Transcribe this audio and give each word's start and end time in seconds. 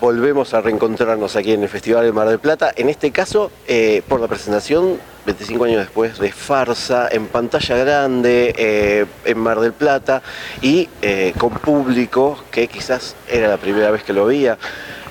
volvemos 0.00 0.52
a 0.54 0.60
reencontrarnos 0.60 1.36
aquí 1.36 1.52
en 1.52 1.62
el 1.62 1.68
Festival 1.68 2.04
de 2.04 2.12
Mar 2.12 2.28
del 2.28 2.38
Plata, 2.38 2.72
en 2.76 2.88
este 2.88 3.10
caso 3.10 3.50
eh, 3.66 4.02
por 4.08 4.20
la 4.20 4.28
presentación 4.28 4.98
25 5.24 5.64
años 5.64 5.80
después 5.80 6.18
de 6.18 6.30
Farsa, 6.32 7.08
en 7.10 7.26
pantalla 7.26 7.76
grande, 7.76 8.54
eh, 8.56 9.06
en 9.24 9.38
Mar 9.38 9.60
del 9.60 9.72
Plata 9.72 10.22
y 10.60 10.88
eh, 11.02 11.32
con 11.38 11.50
público 11.50 12.38
que 12.50 12.68
quizás 12.68 13.16
era 13.28 13.48
la 13.48 13.56
primera 13.56 13.90
vez 13.90 14.02
que 14.02 14.12
lo 14.12 14.26
veía. 14.26 14.58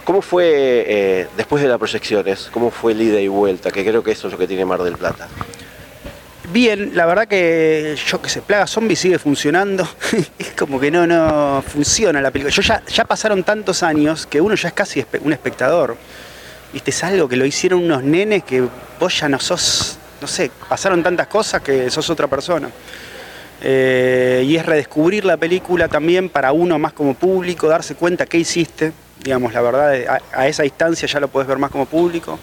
¿Cómo 0.05 0.21
fue 0.21 1.27
después 1.35 1.63
de 1.63 1.67
las 1.67 1.79
proyecciones? 1.79 2.49
¿Cómo 2.53 2.69
fue 2.69 2.91
el 2.91 3.01
y 3.01 3.27
vuelta? 3.27 3.71
Que 3.71 3.83
creo 3.83 4.03
que 4.03 4.11
eso 4.11 4.27
es 4.27 4.33
lo 4.33 4.37
que 4.37 4.47
tiene 4.47 4.63
Mar 4.63 4.83
del 4.83 4.97
Plata. 4.97 5.27
Bien, 6.51 6.91
la 6.93 7.05
verdad 7.05 7.27
que 7.27 7.95
yo 8.07 8.21
que 8.21 8.29
sé, 8.29 8.41
Plaga 8.41 8.67
Zombie 8.67 8.95
sigue 8.95 9.17
funcionando. 9.17 9.87
es 10.39 10.51
como 10.51 10.79
que 10.79 10.91
no, 10.91 11.07
no 11.07 11.63
funciona 11.67 12.21
la 12.21 12.31
película. 12.31 12.53
Yo 12.53 12.61
ya, 12.61 12.83
ya 12.85 13.05
pasaron 13.05 13.43
tantos 13.43 13.83
años 13.83 14.25
que 14.27 14.39
uno 14.41 14.55
ya 14.55 14.69
es 14.69 14.73
casi 14.73 15.05
un 15.21 15.33
espectador. 15.33 15.97
Viste, 16.71 16.91
es 16.91 17.03
algo 17.03 17.27
que 17.27 17.35
lo 17.35 17.45
hicieron 17.45 17.83
unos 17.83 18.03
nenes 18.03 18.43
que 18.43 18.67
vos 18.99 19.19
ya 19.19 19.29
no 19.29 19.39
sos, 19.39 19.97
no 20.21 20.27
sé, 20.27 20.51
pasaron 20.69 21.01
tantas 21.01 21.27
cosas 21.27 21.61
que 21.61 21.89
sos 21.89 22.09
otra 22.09 22.27
persona. 22.27 22.69
Eh, 23.61 24.43
y 24.45 24.57
es 24.57 24.65
redescubrir 24.65 25.25
la 25.25 25.37
película 25.37 25.87
también 25.87 26.29
para 26.29 26.51
uno 26.51 26.77
más 26.77 26.93
como 26.93 27.13
público, 27.13 27.67
darse 27.67 27.95
cuenta 27.95 28.25
qué 28.25 28.37
hiciste. 28.37 28.91
Digamos, 29.23 29.53
la 29.53 29.61
verdad, 29.61 29.95
a, 30.07 30.41
a 30.41 30.47
esa 30.47 30.63
distancia 30.63 31.07
ya 31.07 31.19
lo 31.19 31.29
podés 31.29 31.47
ver 31.47 31.57
más 31.57 31.71
como 31.71 31.85
público. 31.85 32.37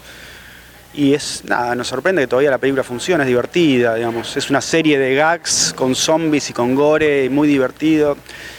Y 0.95 1.15
es, 1.15 1.43
nada, 1.45 1.73
nos 1.73 1.87
sorprende 1.87 2.21
que 2.21 2.27
todavía 2.27 2.51
la 2.51 2.59
película 2.59 2.83
funciona, 2.83 3.23
es 3.23 3.27
divertida, 3.27 3.95
digamos. 3.95 4.37
Es 4.37 4.49
una 4.51 4.61
serie 4.61 4.99
de 4.99 5.15
gags 5.15 5.73
con 5.75 5.95
zombies 5.95 6.51
y 6.51 6.53
con 6.53 6.75
gore, 6.75 7.29
muy 7.31 7.47
divertido. 7.47 8.15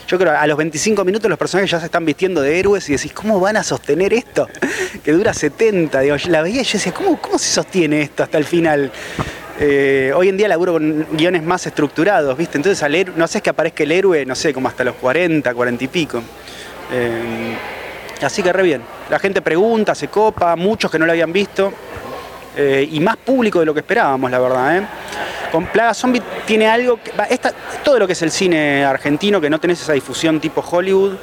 Yo 0.09 0.19
creo 0.19 0.37
a 0.37 0.47
los 0.47 0.57
25 0.57 1.05
minutos 1.05 1.31
los 1.31 1.39
personajes 1.39 1.71
ya 1.71 1.79
se 1.79 1.87
están 1.87 2.05
vistiendo 2.05 2.43
de 2.43 2.59
héroes 2.59 2.89
y 2.89 2.93
decís, 2.93 3.13
¿cómo 3.13 3.39
van 3.39 3.57
a 3.57 3.63
sostener 3.63 4.13
esto? 4.13 4.49
que 5.05 5.13
dura 5.13 5.33
70. 5.33 6.01
Digo, 6.01 6.17
la 6.29 6.43
veía 6.43 6.63
y 6.63 6.65
yo 6.65 6.73
decía, 6.73 6.93
¿cómo, 6.93 7.21
cómo 7.21 7.39
se 7.39 7.53
sostiene 7.53 8.03
esto 8.03 8.25
hasta 8.25 8.37
el 8.37 8.45
final? 8.45 8.91
Eh, 9.61 10.13
hoy 10.17 10.29
en 10.29 10.37
día 10.37 10.49
laburo 10.49 10.73
con 10.73 11.07
guiones 11.13 11.45
más 11.45 11.65
estructurados, 11.67 12.37
¿viste? 12.37 12.59
Entonces 12.59 12.83
al 12.83 13.17
no 13.17 13.29
sé, 13.29 13.39
es 13.39 13.43
que 13.43 13.51
aparezca 13.51 13.85
el 13.85 13.93
héroe, 13.93 14.27
no 14.27 14.35
sé, 14.35 14.53
como 14.53 14.67
hasta 14.67 14.83
los 14.83 14.97
40, 14.97 15.55
40 15.55 15.85
y 15.85 15.89
pico. 15.89 16.23
Eh, 16.93 17.55
así 18.21 18.43
que 18.43 18.53
re 18.53 18.65
bien. 18.65 18.83
La 19.09 19.21
gente 19.21 19.41
pregunta, 19.43 19.95
se 19.95 20.09
copa, 20.09 20.57
muchos 20.57 20.91
que 20.91 20.99
no 20.99 21.07
lo 21.07 21.13
habían 21.13 21.33
visto. 21.33 21.73
Eh, 22.57 22.89
y 22.91 23.01
más 23.01 23.17
público 23.17 23.61
de 23.61 23.67
lo 23.67 23.75
que 23.75 23.81
esperábamos, 23.81 24.31
la 24.31 24.39
verdad. 24.39 24.79
¿eh? 24.79 24.87
Con 25.51 25.67
Plaga 25.67 25.95
Zombie 25.95 26.23
tiene 26.47 26.69
algo, 26.69 27.01
que, 27.03 27.13
todo 27.83 27.99
lo 27.99 28.07
que 28.07 28.13
es 28.13 28.23
el 28.23 28.31
cine 28.31 28.85
argentino, 28.85 29.41
que 29.41 29.51
no 29.51 29.59
tenés 29.59 29.81
esa 29.83 29.93
difusión 29.93 30.41
tipo 30.41 30.61
Hollywood, 30.61 31.15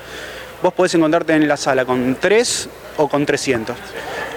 vos 0.62 0.74
podés 0.74 0.96
encontrarte 0.96 1.34
en 1.34 1.48
la 1.48 1.58
sala 1.58 1.86
con 1.86 2.18
3 2.20 2.70
o 2.98 3.08
con 3.08 3.26
300 3.26 3.76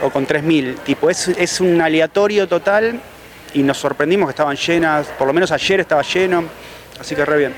o 0.03 0.11
con 0.11 0.27
3000. 0.27 0.77
Tipo, 0.77 1.11
es, 1.11 1.29
es 1.29 1.61
un 1.61 1.81
aleatorio 1.81 2.47
total 2.47 3.01
y 3.55 3.63
nos 3.63 3.79
sorprendimos 3.79 4.29
que 4.29 4.31
estaban 4.31 4.57
llenas, 4.57 5.07
por 5.19 5.27
lo 5.27 5.33
menos 5.33 5.51
ayer 5.53 5.81
estaba 5.81 6.03
lleno. 6.03 6.45
Así 7.01 7.17
que 7.17 7.25
re 7.25 7.39
bien. 7.39 7.55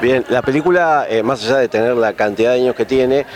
Bien, 0.00 0.24
la 0.28 0.42
película, 0.42 1.06
eh, 1.08 1.22
más 1.22 1.44
allá 1.44 1.58
de 1.58 1.68
tener 1.68 1.94
la 1.94 2.12
cantidad 2.12 2.52
de 2.52 2.60
años 2.60 2.74
que 2.74 2.84
tiene, 2.84 3.26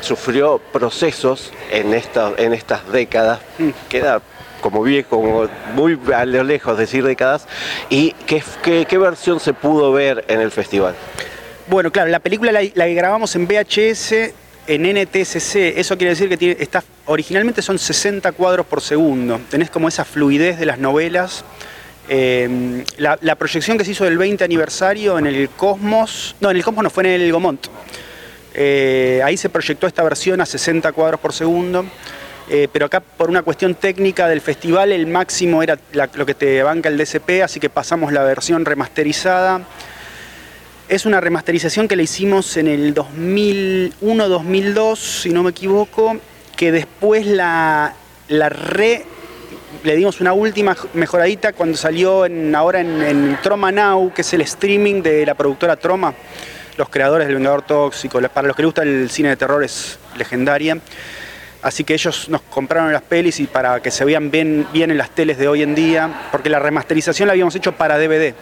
sufrió 0.00 0.58
procesos 0.58 1.52
en, 1.70 1.94
esta, 1.94 2.32
en 2.36 2.52
estas 2.52 2.90
décadas. 2.90 3.40
Mm. 3.58 3.70
Queda 3.88 4.20
como 4.60 4.82
viejo, 4.82 5.48
muy 5.74 5.98
a 6.14 6.24
lo 6.24 6.44
lejos, 6.44 6.78
decir 6.78 7.04
décadas, 7.04 7.46
y 7.88 8.12
qué, 8.26 8.42
qué, 8.62 8.98
versión 8.98 9.40
se 9.40 9.52
pudo 9.52 9.92
ver 9.92 10.24
en 10.28 10.40
el 10.40 10.50
festival. 10.50 10.94
Bueno, 11.66 11.90
claro, 11.90 12.10
la 12.10 12.20
película 12.20 12.52
la, 12.52 12.86
grabamos 12.88 13.34
en 13.36 13.46
VHS, 13.46 14.32
en 14.66 15.02
NTSC, 15.02 15.78
eso 15.78 15.96
quiere 15.96 16.10
decir 16.10 16.28
que 16.28 16.36
tiene, 16.36 16.56
está, 16.60 16.84
originalmente 17.06 17.62
son 17.62 17.78
60 17.78 18.30
cuadros 18.32 18.66
por 18.66 18.80
segundo, 18.80 19.40
tenés 19.50 19.70
como 19.70 19.88
esa 19.88 20.04
fluidez 20.04 20.58
de 20.58 20.66
las 20.66 20.78
novelas. 20.78 21.44
Em, 22.08 22.84
la, 22.98 23.34
proyección 23.36 23.78
que 23.78 23.84
se 23.84 23.92
hizo 23.92 24.04
del 24.04 24.18
20 24.18 24.42
aniversario 24.42 25.18
en 25.18 25.26
el 25.26 25.48
Cosmos, 25.50 26.34
no, 26.40 26.50
en 26.50 26.56
el 26.56 26.64
Cosmos 26.64 26.84
no 26.84 26.90
fue 26.90 27.04
en 27.04 27.20
el 27.20 27.32
Gomont. 27.32 27.66
Eh, 28.54 29.20
ahí 29.24 29.36
se 29.36 29.48
proyectó 29.48 29.86
esta 29.86 30.02
versión 30.02 30.40
a 30.40 30.46
60 30.46 30.90
cuadros 30.92 31.20
por 31.20 31.32
segundo. 31.32 31.84
Eh, 32.52 32.66
pero 32.72 32.86
acá 32.86 32.98
por 32.98 33.30
una 33.30 33.42
cuestión 33.42 33.76
técnica 33.76 34.26
del 34.26 34.40
festival 34.40 34.90
el 34.90 35.06
máximo 35.06 35.62
era 35.62 35.78
lo 36.14 36.26
que 36.26 36.34
te 36.34 36.60
banca 36.64 36.88
el 36.88 36.98
DCP, 36.98 37.44
así 37.44 37.60
que 37.60 37.70
pasamos 37.70 38.12
la 38.12 38.24
versión 38.24 38.64
remasterizada. 38.64 39.60
Es 40.88 41.06
una 41.06 41.20
remasterización 41.20 41.86
que 41.86 41.94
le 41.94 42.02
hicimos 42.02 42.56
en 42.56 42.66
el 42.66 42.92
2001-2002, 42.92 44.96
si 44.96 45.30
no 45.30 45.44
me 45.44 45.50
equivoco, 45.50 46.16
que 46.56 46.72
después 46.72 47.24
la, 47.24 47.94
la 48.26 48.48
re 48.48 49.04
le 49.82 49.96
dimos 49.96 50.20
una 50.20 50.32
última 50.32 50.76
mejoradita 50.94 51.52
cuando 51.52 51.76
salió 51.76 52.26
ahora 52.54 52.80
en, 52.80 53.38
Troma 53.42 53.72
Now, 53.72 54.12
que 54.12 54.22
es 54.22 54.32
el 54.34 54.42
streaming 54.42 55.02
de 55.02 55.24
la 55.24 55.34
productora 55.34 55.76
Troma, 55.76 56.14
los 56.76 56.88
creadores 56.88 57.26
del 57.26 57.36
Vengador 57.36 57.62
Tóxico. 57.62 58.20
Para 58.28 58.48
los 58.48 58.56
que 58.56 58.62
les 58.62 58.66
gusta 58.66 58.82
el 58.82 59.10
cine 59.10 59.30
de 59.30 59.36
terror 59.36 59.64
es 59.64 59.98
legendaria. 60.16 60.78
Así 61.62 61.84
que 61.84 61.94
ellos 61.94 62.28
nos 62.28 62.40
compraron 62.42 62.92
las 62.92 63.02
pelis 63.02 63.38
y 63.40 63.46
para 63.46 63.80
que 63.80 63.90
se 63.90 64.04
vean 64.04 64.30
bien, 64.30 64.66
bien 64.72 64.90
en 64.90 64.98
las 64.98 65.10
teles 65.10 65.36
de 65.38 65.46
hoy 65.46 65.62
en 65.62 65.74
día, 65.74 66.28
porque 66.30 66.48
la 66.48 66.58
remasterización 66.58 67.26
la 67.26 67.32
habíamos 67.32 67.54
hecho 67.54 67.72
para 67.72 67.98
DVD, 67.98 68.34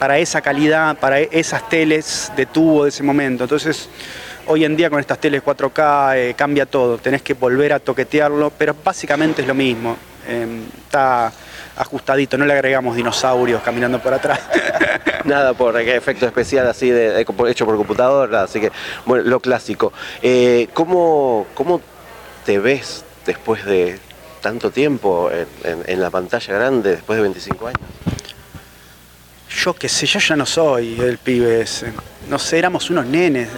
para 0.00 0.18
esa 0.18 0.40
calidad, 0.40 0.98
para 0.98 1.20
esas 1.20 1.68
teles 1.68 2.32
de 2.36 2.46
tubo 2.46 2.84
de 2.84 2.88
ese 2.88 3.04
momento. 3.04 3.44
Entonces, 3.44 3.88
hoy 4.46 4.64
en 4.64 4.76
día 4.76 4.90
con 4.90 4.98
estas 4.98 5.20
teles 5.20 5.44
4K 5.44 6.16
eh, 6.16 6.34
cambia 6.36 6.66
todo, 6.66 6.98
tenés 6.98 7.22
que 7.22 7.34
volver 7.34 7.72
a 7.72 7.78
toquetearlo, 7.78 8.50
pero 8.58 8.74
básicamente 8.84 9.42
es 9.42 9.48
lo 9.48 9.54
mismo. 9.54 9.96
Em, 10.30 10.62
está 10.84 11.32
ajustadito, 11.76 12.38
no 12.38 12.44
le 12.44 12.52
agregamos 12.52 12.94
dinosaurios 12.94 13.62
caminando 13.62 14.00
por 14.00 14.14
atrás. 14.14 14.38
Nada 15.24 15.54
por 15.54 15.78
efecto 15.80 16.24
especial 16.24 16.68
así 16.68 16.88
de, 16.88 17.20
hecho 17.48 17.66
por 17.66 17.76
computadora, 17.76 18.44
así 18.44 18.60
que 18.60 18.70
bueno, 19.06 19.24
lo 19.24 19.40
clásico. 19.40 19.92
Eh, 20.22 20.68
¿cómo, 20.72 21.48
¿Cómo 21.54 21.80
te 22.46 22.60
ves 22.60 23.04
después 23.26 23.64
de 23.64 23.98
tanto 24.40 24.70
tiempo 24.70 25.30
en, 25.64 26.00
la 26.00 26.10
pantalla 26.10 26.54
grande, 26.54 26.92
después 26.92 27.16
de 27.16 27.22
25 27.22 27.66
años? 27.66 27.80
Yo 29.50 29.74
qué 29.74 29.88
sé, 29.88 30.06
yo 30.06 30.20
ya 30.20 30.36
no 30.36 30.46
soy 30.46 31.00
el 31.00 31.18
pibe 31.18 31.62
ese. 31.62 31.92
No 32.28 32.38
sé, 32.38 32.58
éramos 32.58 32.88
unos 32.88 33.04
nenes. 33.04 33.48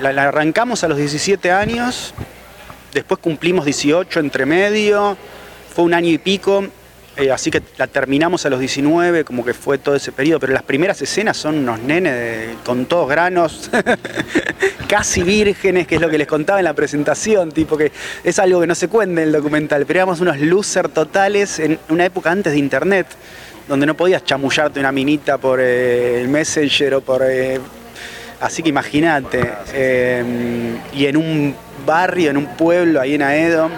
La, 0.00 0.28
arrancamos 0.28 0.82
a 0.82 0.88
los 0.88 0.96
17 0.96 1.52
años, 1.52 2.14
después 2.94 3.20
cumplimos 3.20 3.66
18 3.66 4.18
entre 4.18 4.46
medio, 4.46 5.18
fue 5.72 5.84
un 5.84 5.94
año 5.94 6.10
y 6.10 6.18
pico, 6.18 6.64
eh, 7.16 7.30
así 7.30 7.50
que 7.50 7.62
la 7.78 7.86
terminamos 7.86 8.44
a 8.46 8.50
los 8.50 8.60
19, 8.60 9.24
como 9.24 9.44
que 9.44 9.54
fue 9.54 9.78
todo 9.78 9.94
ese 9.94 10.12
periodo, 10.12 10.40
pero 10.40 10.52
las 10.52 10.62
primeras 10.62 11.00
escenas 11.02 11.36
son 11.36 11.58
unos 11.58 11.80
nenes 11.80 12.56
con 12.64 12.86
todos 12.86 13.08
granos, 13.08 13.70
casi 14.88 15.22
vírgenes, 15.22 15.86
que 15.86 15.96
es 15.96 16.00
lo 16.00 16.10
que 16.10 16.18
les 16.18 16.26
contaba 16.26 16.58
en 16.58 16.64
la 16.64 16.74
presentación, 16.74 17.52
tipo 17.52 17.76
que 17.76 17.90
es 18.22 18.38
algo 18.38 18.60
que 18.60 18.66
no 18.66 18.74
se 18.74 18.88
cuenta 18.88 19.22
en 19.22 19.28
el 19.28 19.32
documental, 19.32 19.84
pero 19.86 20.00
éramos 20.00 20.20
unos 20.20 20.38
loser 20.40 20.88
totales 20.88 21.58
en 21.58 21.78
una 21.88 22.04
época 22.04 22.30
antes 22.30 22.52
de 22.52 22.58
internet, 22.58 23.06
donde 23.68 23.86
no 23.86 23.94
podías 23.94 24.24
chamullarte 24.24 24.80
una 24.80 24.92
minita 24.92 25.38
por 25.38 25.60
eh, 25.60 26.20
el 26.20 26.28
Messenger 26.28 26.94
o 26.94 27.00
por... 27.00 27.22
Eh, 27.26 27.60
así 28.40 28.62
que 28.62 28.70
imagínate, 28.70 29.52
y 30.92 31.06
en 31.06 31.16
un 31.16 31.54
barrio, 31.86 32.30
en 32.30 32.36
un 32.36 32.46
pueblo 32.56 33.00
ahí 33.00 33.14
en 33.14 33.22
Aedo, 33.22 33.70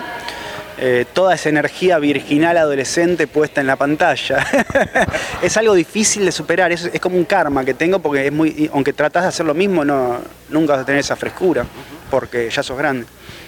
eh, 0.76 1.04
toda 1.12 1.34
esa 1.34 1.48
energía 1.48 1.98
virginal 1.98 2.56
adolescente 2.56 3.26
puesta 3.26 3.60
en 3.60 3.66
la 3.66 3.76
pantalla. 3.76 4.44
es 5.42 5.56
algo 5.56 5.74
difícil 5.74 6.24
de 6.24 6.32
superar, 6.32 6.72
es, 6.72 6.90
como 7.00 7.16
un 7.16 7.24
karma 7.24 7.64
que 7.64 7.74
tengo 7.74 8.00
porque 8.00 8.26
es 8.26 8.32
muy, 8.32 8.68
aunque 8.72 8.92
tratas 8.92 9.22
de 9.22 9.28
hacer 9.28 9.46
lo 9.46 9.54
mismo, 9.54 9.84
no, 9.84 10.18
nunca 10.48 10.72
vas 10.72 10.82
a 10.82 10.84
tener 10.84 11.00
esa 11.00 11.14
frescura, 11.16 11.64
porque 12.10 12.50
ya 12.50 12.62
sos 12.62 12.76
grande. 12.76 13.06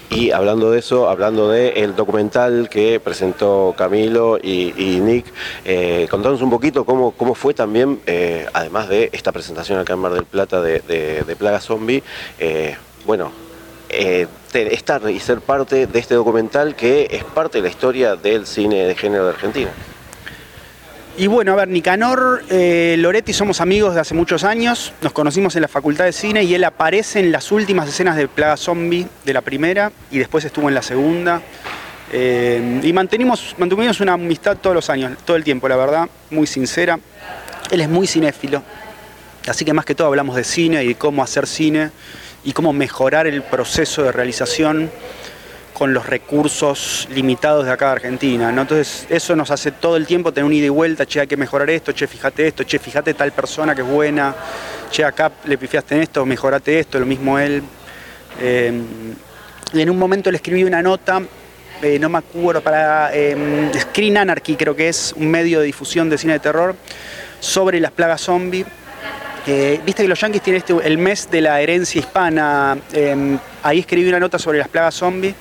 Y 0.08 0.31
hablando 0.31 0.70
de 0.70 0.78
eso, 0.78 1.08
hablando 1.08 1.50
del 1.50 1.96
documental 1.96 2.69
que 2.69 3.00
presentó 3.00 3.75
Camilo 3.76 4.38
y, 4.40 5.00
Nick, 5.02 5.26
eh, 5.64 6.06
contanos 6.08 6.40
un 6.43 6.50
poquito 6.50 6.84
cómo, 6.84 7.11
cómo 7.11 7.34
fue 7.34 7.55
también, 7.55 8.00
eh, 8.06 8.46
además 8.52 8.88
de 8.88 9.11
esta 9.12 9.32
presentación 9.32 9.81
acá 9.81 9.94
en 9.94 9.99
Mar 9.99 10.12
del 10.12 10.25
Plata 10.25 10.62
de, 10.62 10.78
de 10.81 11.37
Plaga 11.37 11.61
Zombie, 11.61 12.05
bueno, 13.05 13.32
estar 14.62 15.08
y 15.10 15.20
ser 15.20 15.40
parte 15.40 15.86
de 15.86 15.98
este 15.98 16.14
documental 16.14 16.74
que 16.74 17.08
es 17.10 17.24
parte 17.24 17.58
de 17.58 17.62
la 17.62 17.68
historia 17.68 18.16
del 18.16 18.46
cine 18.46 18.86
de 18.86 18.94
género 18.94 19.24
de 19.24 19.30
Argentina. 19.30 19.70
Y 21.18 21.28
bueno, 21.28 21.52
a 21.52 21.56
ver, 21.56 21.68
Nicanor 21.68 22.44
eh, 22.50 22.96
Loretti 22.98 23.32
somos 23.32 23.62
amigos 23.62 23.94
de 23.94 24.00
hace 24.02 24.12
muchos 24.12 24.44
años, 24.44 24.92
nos 25.00 25.12
conocimos 25.12 25.56
en 25.56 25.62
la 25.62 25.68
Facultad 25.68 26.04
de 26.04 26.12
Cine 26.12 26.44
y 26.44 26.54
él 26.54 26.62
aparece 26.64 27.20
en 27.20 27.32
las 27.32 27.50
últimas 27.52 27.88
escenas 27.88 28.16
de 28.16 28.28
Plaga 28.28 28.58
Zombie 28.58 29.06
de 29.24 29.32
la 29.32 29.40
primera 29.40 29.92
y 30.10 30.18
después 30.18 30.44
estuvo 30.44 30.68
en 30.68 30.74
la 30.74 30.82
segunda. 30.82 31.40
Eh, 32.12 32.80
y 32.82 32.92
mantenimos, 32.92 33.54
mantuvimos 33.56 33.98
una 34.00 34.12
amistad 34.12 34.58
todos 34.58 34.76
los 34.76 34.90
años, 34.90 35.16
todo 35.24 35.38
el 35.38 35.44
tiempo, 35.44 35.68
la 35.68 35.76
verdad, 35.76 36.08
muy 36.30 36.46
sincera. 36.46 36.98
Él 37.70 37.80
es 37.80 37.88
muy 37.88 38.06
cinéfilo, 38.06 38.62
así 39.48 39.64
que 39.64 39.72
más 39.72 39.86
que 39.86 39.94
todo 39.94 40.08
hablamos 40.08 40.36
de 40.36 40.44
cine 40.44 40.84
y 40.84 40.88
de 40.88 40.94
cómo 40.96 41.22
hacer 41.22 41.46
cine 41.46 41.90
y 42.46 42.52
cómo 42.52 42.72
mejorar 42.72 43.26
el 43.26 43.43
proceso 43.43 44.04
de 44.04 44.12
realización 44.12 44.88
con 45.72 45.93
los 45.93 46.06
recursos 46.06 47.06
limitados 47.10 47.66
de 47.66 47.72
acá 47.72 47.87
de 47.87 47.93
Argentina. 47.93 48.48
Entonces 48.48 49.04
eso 49.10 49.34
nos 49.34 49.50
hace 49.50 49.72
todo 49.72 49.96
el 49.96 50.06
tiempo 50.06 50.32
tener 50.32 50.46
un 50.46 50.52
ida 50.52 50.66
y 50.66 50.70
vuelta, 50.70 51.04
che, 51.04 51.20
hay 51.20 51.26
que 51.26 51.37
mejorar 51.37 51.69
esto, 51.69 51.93
che, 51.93 52.06
fíjate 52.06 52.46
esto, 52.46 52.64
che, 52.64 52.78
fíjate 52.78 53.14
tal 53.14 53.32
persona 53.32 53.75
que 53.75 53.82
es 53.82 53.88
buena, 53.88 54.34
che, 54.90 55.04
acá 55.04 55.32
le 55.44 55.58
pifiaste 55.58 55.96
en 55.96 56.02
esto, 56.02 56.25
mejorate 56.25 56.78
esto, 56.78 57.00
lo 57.00 57.04
mismo 57.04 57.37
él. 57.38 57.62
Eh, 58.40 58.81
y 59.72 59.81
en 59.81 59.90
un 59.90 59.99
momento 59.99 60.31
le 60.31 60.37
escribí 60.37 60.62
una 60.62 60.81
nota, 60.81 61.20
eh, 61.82 61.99
no 61.99 62.08
me 62.08 62.19
acuerdo, 62.19 62.62
para 62.62 63.10
eh, 63.12 63.70
Screen 63.76 64.19
Anarchy 64.19 64.54
creo 64.54 64.76
que 64.76 64.88
es, 64.88 65.12
un 65.16 65.28
medio 65.28 65.58
de 65.58 65.66
difusión 65.66 66.08
de 66.08 66.16
cine 66.16 66.34
de 66.34 66.38
terror, 66.38 66.76
sobre 67.40 67.81
las 67.81 67.90
plagas 67.90 68.20
Viste 69.46 70.02
que 70.02 70.08
los 70.08 70.20
yankees 70.20 70.43
tienen 70.43 70.58
este, 70.58 70.75
el 70.84 70.98
mes 70.98 71.31
de 71.31 71.40
la 71.40 71.60
herencia 71.60 72.00
hispana. 72.00 72.76
ahí 73.62 73.78
escribí 73.78 74.08
una 74.08 74.19
nota 74.19 74.38
sobre 74.38 74.58
las 74.58 74.69
plagas 74.69 74.94
zombies 74.96 75.34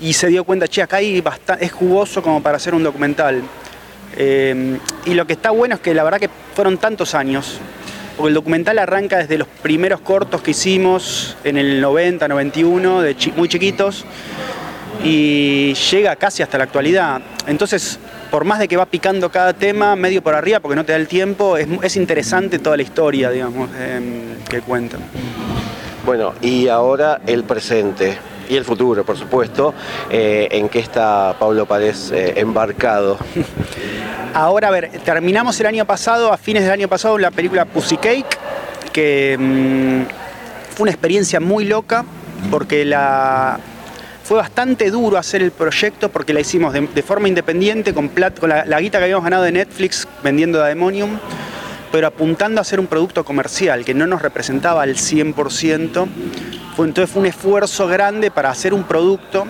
y 0.00 0.12
se 0.14 0.28
dio 0.28 0.44
cuenta, 0.44 0.66
che, 0.66 0.82
acá 0.82 1.00
es 1.00 1.72
jugoso 1.72 2.22
como 2.22 2.42
para 2.42 2.56
hacer 2.56 2.74
un 2.74 2.82
documental. 2.82 3.42
Eh, 4.16 4.78
y 5.04 5.14
lo 5.14 5.26
que 5.26 5.34
está 5.34 5.50
bueno 5.50 5.76
es 5.76 5.80
que 5.80 5.94
la 5.94 6.02
verdad 6.02 6.18
que 6.18 6.30
fueron 6.54 6.78
tantos 6.78 7.14
años, 7.14 7.58
porque 8.16 8.28
el 8.28 8.34
documental 8.34 8.78
arranca 8.78 9.18
desde 9.18 9.38
los 9.38 9.48
primeros 9.48 10.00
cortos 10.00 10.42
que 10.42 10.50
hicimos 10.52 11.36
en 11.44 11.56
el 11.58 11.80
90, 11.80 12.28
91, 12.28 13.02
de 13.02 13.16
muy 13.36 13.48
chiquitos, 13.48 14.04
y 15.04 15.74
llega 15.74 16.16
casi 16.16 16.42
hasta 16.42 16.58
la 16.58 16.64
actualidad. 16.64 17.20
Entonces, 17.46 17.98
por 18.30 18.44
más 18.44 18.58
de 18.58 18.68
que 18.68 18.76
va 18.76 18.86
picando 18.86 19.30
cada 19.30 19.52
tema 19.52 19.96
medio 19.96 20.22
por 20.22 20.34
arriba, 20.34 20.60
porque 20.60 20.76
no 20.76 20.84
te 20.84 20.92
da 20.92 20.98
el 20.98 21.08
tiempo, 21.08 21.56
es, 21.56 21.96
interesante 21.96 22.58
toda 22.58 22.76
la 22.76 22.82
historia, 22.82 23.30
digamos, 23.30 23.68
em, 23.78 24.36
que 24.48 24.60
cuentan. 24.60 25.00
Bueno, 26.06 26.34
y 26.40 26.68
ahora 26.68 27.20
el 27.26 27.44
presente 27.44 28.16
y 28.48 28.56
el 28.56 28.64
futuro, 28.64 29.04
por 29.04 29.16
supuesto, 29.16 29.74
eh, 30.10 30.48
en 30.50 30.68
qué 30.68 30.78
está 30.78 31.36
Pablo 31.38 31.66
Párez 31.66 32.10
eh, 32.10 32.34
embarcado. 32.36 33.18
Ahora, 34.34 34.68
a 34.68 34.70
ver, 34.70 34.90
terminamos 35.04 35.58
el 35.60 35.66
año 35.66 35.84
pasado, 35.84 36.32
a 36.32 36.36
fines 36.36 36.62
del 36.62 36.72
año 36.72 36.88
pasado, 36.88 37.18
la 37.18 37.30
película 37.30 37.64
Pussy 37.64 37.96
Cake, 37.96 38.38
que 38.92 39.36
mm, 39.38 40.74
fue 40.74 40.84
una 40.84 40.90
experiencia 40.92 41.40
muy 41.40 41.64
loca, 41.64 42.04
porque 42.50 42.84
la, 42.84 43.58
fue 44.30 44.38
bastante 44.38 44.92
duro 44.92 45.18
hacer 45.18 45.42
el 45.42 45.50
proyecto 45.50 46.08
porque 46.08 46.32
la 46.32 46.38
hicimos 46.38 46.72
de, 46.72 47.02
forma 47.02 47.26
independiente, 47.26 47.92
con, 47.92 48.12
la, 48.14 48.78
guita 48.78 48.98
que 48.98 49.04
habíamos 49.06 49.24
ganado 49.24 49.42
de 49.42 49.50
Netflix 49.50 50.06
vendiendo 50.22 50.60
Daemonium, 50.60 51.18
pero 51.90 52.06
apuntando 52.06 52.60
a 52.60 52.62
hacer 52.62 52.78
un 52.78 52.86
producto 52.86 53.24
comercial 53.24 53.84
que 53.84 53.92
no 53.92 54.06
nos 54.06 54.22
representaba 54.22 54.82
al 54.82 54.94
100%, 54.94 56.06
entonces 56.78 57.10
fue 57.10 57.22
un 57.22 57.26
esfuerzo 57.26 57.88
grande 57.88 58.30
para 58.30 58.50
hacer 58.50 58.72
un 58.72 58.84
producto 58.84 59.48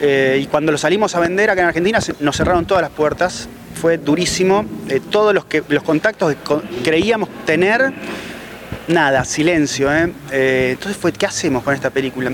eh, 0.00 0.40
y 0.42 0.46
cuando 0.46 0.72
lo 0.72 0.78
salimos 0.78 1.14
a 1.14 1.20
vender 1.20 1.50
acá 1.50 1.60
en 1.60 1.68
Argentina 1.68 1.98
nos 2.20 2.34
cerraron 2.34 2.64
todas 2.64 2.80
las 2.80 2.92
puertas, 2.92 3.46
fue 3.78 3.98
durísimo, 3.98 4.64
eh, 4.88 5.02
todos 5.10 5.34
los, 5.34 5.44
que, 5.44 5.62
los 5.68 5.82
contactos 5.82 6.34
que 6.34 6.82
creíamos 6.82 7.28
tener, 7.44 7.92
nada, 8.88 9.22
silencio. 9.26 9.92
¿eh? 9.92 10.10
entonces 10.70 10.96
fue, 10.96 11.12
¿qué 11.12 11.26
hacemos 11.26 11.62
con 11.62 11.74
esta 11.74 11.90
película? 11.90 12.32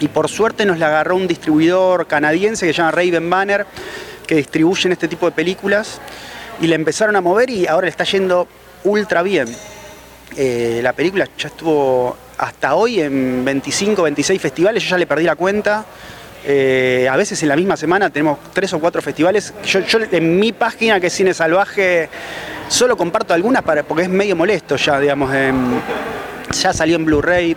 Y 0.00 0.08
por 0.08 0.28
suerte 0.28 0.64
nos 0.64 0.78
la 0.78 0.88
agarró 0.88 1.16
un 1.16 1.26
distribuidor 1.26 2.06
canadiense 2.06 2.66
que 2.66 2.72
se 2.72 2.78
llama 2.78 2.90
Raven 2.90 3.30
Banner, 3.30 3.66
que 4.26 4.36
distribuyen 4.36 4.92
este 4.92 5.08
tipo 5.08 5.26
de 5.26 5.32
películas, 5.32 6.00
y 6.60 6.66
la 6.66 6.74
empezaron 6.74 7.16
a 7.16 7.20
mover 7.20 7.50
y 7.50 7.66
ahora 7.66 7.86
le 7.86 7.90
está 7.90 8.04
yendo 8.04 8.48
ultra 8.84 9.22
bien. 9.22 9.48
la 10.36 10.92
película 10.92 11.28
ya 11.38 11.48
estuvo 11.48 12.16
hasta 12.38 12.74
hoy 12.74 13.00
en 13.00 13.44
25, 13.44 14.02
26 14.02 14.40
festivales, 14.40 14.82
yo 14.82 14.90
ya 14.90 14.98
le 14.98 15.06
perdí 15.06 15.24
la 15.24 15.36
cuenta. 15.36 15.84
Eh, 16.46 17.08
a 17.10 17.16
veces 17.16 17.42
en 17.42 17.48
la 17.48 17.56
misma 17.56 17.76
semana 17.76 18.10
tenemos 18.10 18.38
tres 18.52 18.72
o 18.74 18.78
cuatro 18.78 19.00
festivales. 19.00 19.54
Yo, 19.64 19.80
en 20.10 20.38
mi 20.38 20.52
página, 20.52 21.00
que 21.00 21.06
es 21.06 21.12
Cine 21.12 21.32
Salvaje, 21.32 22.08
solo 22.68 22.96
comparto 22.96 23.32
algunas 23.32 23.62
para, 23.62 23.82
porque 23.82 24.02
es 24.02 24.08
medio 24.08 24.36
molesto 24.36 24.76
ya, 24.76 25.00
digamos. 25.00 25.32
ya 25.32 26.72
salió 26.72 26.96
en 26.96 27.04
Blu-ray, 27.04 27.56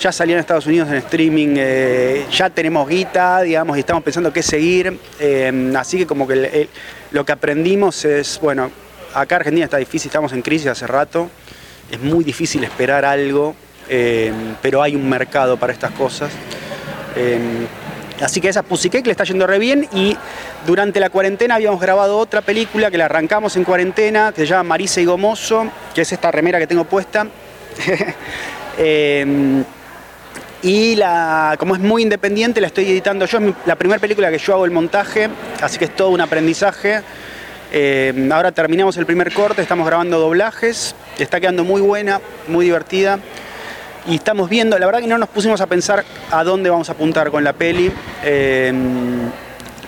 ya 0.00 0.12
salió 0.12 0.34
en 0.34 0.40
Estados 0.40 0.66
Unidos 0.66 0.88
en 0.88 0.96
streaming, 0.96 1.54
eh, 1.56 2.26
ya 2.30 2.50
tenemos 2.50 2.88
guita, 2.88 3.42
digamos, 3.42 3.76
y 3.76 3.80
estamos 3.80 4.02
pensando 4.02 4.32
qué 4.32 4.42
seguir. 4.42 4.98
Eh, 5.18 5.72
así 5.76 5.98
que 5.98 6.06
como 6.06 6.26
que 6.26 6.68
lo 7.10 7.24
que 7.24 7.32
aprendimos 7.32 8.04
es, 8.04 8.38
bueno, 8.40 8.70
acá 9.14 9.36
Argentina 9.36 9.64
está 9.64 9.76
difícil, 9.76 10.08
estamos 10.08 10.32
en 10.32 10.42
crisis 10.42 10.68
hace 10.68 10.86
rato, 10.86 11.30
es 11.90 12.00
muy 12.00 12.24
difícil 12.24 12.64
esperar 12.64 13.04
algo 13.04 13.54
eh, 13.88 14.32
pero 14.60 14.82
hay 14.82 14.96
un 14.96 15.08
mercado 15.08 15.56
para 15.56 15.72
estas 15.72 15.92
cosas. 15.92 16.32
Así 18.20 18.40
que 18.40 18.48
esa 18.48 18.62
Pussycake 18.62 19.06
le 19.06 19.12
está 19.12 19.24
yendo 19.24 19.46
re 19.46 19.58
bien 19.58 19.88
y 19.92 20.16
durante 20.66 21.00
la 21.00 21.10
cuarentena 21.10 21.56
habíamos 21.56 21.80
grabado 21.80 22.18
otra 22.18 22.42
película 22.42 22.90
que 22.90 22.98
la 22.98 23.06
arrancamos 23.06 23.56
en 23.56 23.64
cuarentena, 23.64 24.32
que 24.32 24.42
se 24.42 24.46
llama 24.46 24.64
Marisa 24.64 25.00
y 25.00 25.04
Gomoso, 25.04 25.70
que 25.94 26.02
es 26.02 26.12
esta 26.12 26.30
remera 26.30 26.58
que 26.58 26.66
tengo 26.66 26.84
puesta. 26.84 27.26
y 30.66 30.96
la, 30.96 31.54
como 31.60 31.76
es 31.76 31.80
muy 31.80 32.02
independiente, 32.02 32.60
la 32.60 32.66
estoy 32.66 32.90
editando 32.90 33.24
yo. 33.26 33.38
Es 33.38 33.54
la 33.66 33.76
primera 33.76 34.00
película 34.00 34.30
que 34.32 34.38
yo 34.38 34.54
hago 34.54 34.64
el 34.64 34.72
montaje, 34.72 35.28
así 35.62 35.78
que 35.78 35.84
es 35.84 35.94
todo 35.94 36.08
un 36.08 36.20
aprendizaje. 36.20 37.02
ahora 38.32 38.50
terminamos 38.50 38.96
el 38.96 39.06
primer 39.06 39.32
corte, 39.32 39.62
estamos 39.62 39.86
grabando 39.86 40.18
doblajes. 40.18 40.96
Está 41.20 41.38
quedando 41.38 41.62
muy 41.62 41.80
buena, 41.80 42.20
muy 42.48 42.64
divertida 42.64 43.20
y 44.08 44.16
estamos 44.16 44.48
viendo, 44.48 44.76
la 44.76 44.86
verdad 44.86 45.00
que 45.00 45.06
no 45.06 45.18
nos 45.18 45.28
pusimos 45.28 45.60
a 45.60 45.66
pensar 45.66 46.04
a 46.30 46.44
dónde 46.44 46.68
vamos 46.68 46.88
a 46.88 46.92
apuntar 46.92 47.30
con 47.30 47.42
la 47.44 47.52
peli, 47.52 47.92
em, 48.24 49.30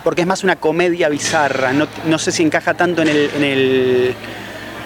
porque 0.02 0.23
es 0.23 0.26
más 0.26 0.44
una 0.44 0.56
comedia 0.56 1.08
bizarra, 1.08 1.73
no, 1.73 2.18
sé 2.18 2.32
si 2.32 2.42
encaja 2.42 2.75
tanto 2.75 3.02
en 3.02 3.08
el, 3.08 4.14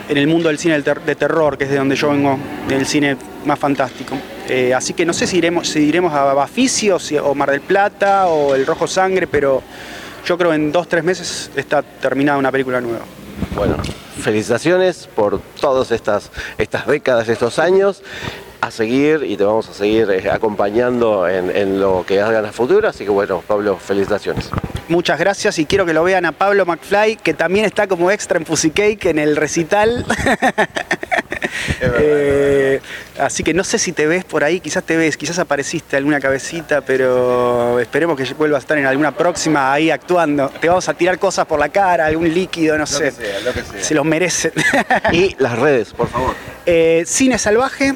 en 0.09 0.17
el 0.17 0.27
mundo 0.27 0.49
del 0.49 0.59
cine 0.59 0.81
de 0.81 1.15
terror, 1.15 1.57
que 1.57 1.65
es 1.65 1.71
de 1.71 1.77
donde 1.77 1.97
yo 1.97 2.11
vengo, 2.11 2.39
del 2.69 2.87
cine 2.87 3.17
más 3.45 3.59
fantástico. 3.59 4.17
Eh, 4.49 4.75
así 4.75 4.95
que 4.95 5.07
no 5.07 5.13
sé 5.13 5.27
si 5.27 5.39
iremos, 5.39 5.69
si 5.69 5.81
iremos 5.81 6.13
a 6.13 6.35
Baficio 6.35 6.99
o 7.23 7.35
Mar 7.35 7.51
del 7.51 7.61
Plata 7.61 8.27
o 8.27 8.55
El 8.55 8.67
Rojo 8.67 8.87
Sangre, 8.87 9.27
pero 9.27 9.63
yo 10.27 10.39
creo 10.39 10.51
que 10.51 10.57
en 10.57 10.73
dos, 10.73 10.89
tres 10.89 11.05
meses 11.05 11.51
está 11.57 11.83
terminada 11.83 12.39
una 12.39 12.53
película 12.53 12.81
nueva. 12.81 13.05
Bueno, 13.57 13.77
felicitaciones 14.21 15.09
por 15.15 15.41
todas 15.61 15.91
estas, 15.91 16.31
estas 16.59 16.87
décadas, 16.87 17.29
estos 17.29 17.59
años 17.59 18.03
a 18.61 18.71
seguir 18.71 19.25
y 19.25 19.37
te 19.37 19.43
vamos 19.43 19.69
a 19.69 19.75
seguir 19.75 20.09
eh, 20.11 20.31
acompañando 20.31 21.29
en, 21.29 21.81
lo 21.81 22.05
que 22.07 22.21
hagan 22.21 22.47
a 22.47 22.53
futuro. 22.53 22.89
Así 22.89 23.05
que 23.05 23.11
bueno, 23.11 23.43
Pablo, 23.47 23.77
felicitaciones. 23.77 24.51
Muchas 24.89 25.19
gracias 25.19 25.59
y 25.59 25.67
quiero 25.67 25.87
que 25.87 25.93
lo 25.93 26.05
vean 26.05 26.27
a 26.27 26.33
Pablo 26.33 26.67
McFly, 26.67 27.17
que 27.17 27.35
también 27.35 27.65
está 27.65 27.87
como 27.87 28.11
extra 28.11 28.39
en 28.39 28.45
Pussy 28.45 28.71
Cake 28.71 29.07
en 29.07 29.19
el 29.19 29.37
recital. 29.37 30.05
Eh, 31.81 32.81
así 33.19 33.43
que 33.43 33.53
no 33.53 33.63
sé 33.63 33.79
si 33.79 33.93
te 33.93 34.07
ves 34.07 34.25
por 34.25 34.43
ahí, 34.43 34.61
quizás 34.61 34.83
te 34.85 34.97
ves, 34.97 35.17
quizás 35.17 35.39
apareciste 35.39 35.97
alguna 35.97 36.19
cabecita, 36.19 36.81
pero 36.81 37.79
esperemos 37.79 38.17
que 38.17 38.33
vuelvas 38.35 38.59
a 38.59 38.61
estar 38.61 38.79
en 38.79 38.87
alguna 38.87 39.13
próxima 39.13 39.73
ahí 39.73 39.91
actuando. 39.91 40.49
Te 40.49 40.69
vamos 40.69 40.89
a 40.89 40.95
tirar 40.95 41.19
cosas 41.19 41.47
por 41.47 41.59
la 41.59 41.69
cara, 41.69 42.07
algún 42.07 42.33
líquido, 42.33 42.79
no 42.79 42.87
sé. 42.87 43.13
Se 43.81 43.95
los 43.95 44.05
merecen. 44.05 44.53
y 45.13 45.37
las 45.39 45.59
redes, 45.59 45.93
por 45.93 46.09
favor. 46.09 46.35
Eh, 46.65 47.05
Cine 47.07 47.39
Salvaje, 47.39 47.95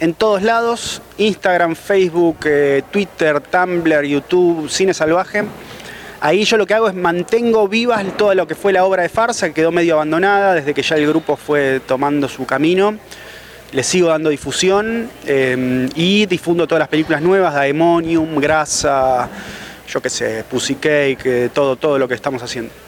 en 0.00 0.14
todos 0.14 0.42
lados, 0.42 1.02
Instagram, 1.16 1.74
Facebook, 1.74 2.38
eh, 2.44 2.82
Twitter, 2.90 3.40
Tumblr, 3.40 4.04
YouTube, 4.04 4.68
Cine 4.68 4.94
Salvaje. 4.94 5.44
Ahí 6.20 6.44
yo 6.44 6.56
lo 6.56 6.66
que 6.66 6.74
hago 6.74 6.88
es 6.88 6.94
mantengo 6.94 7.68
vivas 7.68 8.04
todo 8.16 8.34
lo 8.34 8.48
que 8.48 8.56
fue 8.56 8.72
la 8.72 8.84
obra 8.84 9.04
de 9.04 9.08
farsa, 9.08 9.48
que 9.48 9.54
quedó 9.54 9.70
medio 9.70 9.94
abandonada 9.94 10.54
desde 10.54 10.74
que 10.74 10.82
ya 10.82 10.96
el 10.96 11.06
grupo 11.06 11.36
fue 11.36 11.80
tomando 11.86 12.28
su 12.28 12.44
camino. 12.44 12.98
Le 13.70 13.82
sigo 13.84 14.08
dando 14.08 14.30
difusión 14.30 15.08
eh, 15.26 15.88
y 15.94 16.26
difundo 16.26 16.66
todas 16.66 16.80
las 16.80 16.88
películas 16.88 17.22
nuevas, 17.22 17.54
Daemonium, 17.54 18.40
Grasa, 18.40 19.28
yo 19.86 20.00
qué 20.00 20.10
sé, 20.10 20.44
Pussy 20.50 20.74
Cake, 20.76 21.20
eh, 21.24 21.50
todo, 21.52 21.76
todo 21.76 21.98
lo 21.98 22.08
que 22.08 22.14
estamos 22.14 22.42
haciendo. 22.42 22.87